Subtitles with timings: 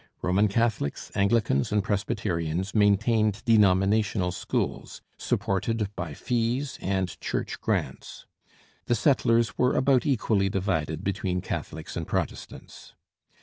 [0.23, 8.25] Roman Catholics, Anglicans, and Presbyterians maintained denominational schools, supported by fees and church grants.
[8.87, 12.95] The settlers were about equally divided between Catholics and Protestants.